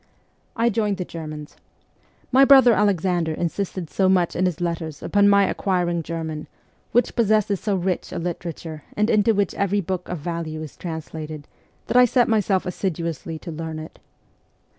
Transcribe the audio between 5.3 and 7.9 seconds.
acquiring German, which possesses so